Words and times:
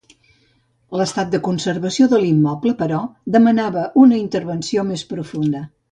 L'estat 1.01 1.29
de 1.35 1.41
conservació 1.47 2.07
de 2.13 2.21
l'immoble 2.23 2.73
però, 2.81 3.03
demanava 3.39 3.85
una 4.05 4.19
intervenció 4.25 4.87
més 4.93 5.05
profunda. 5.13 5.63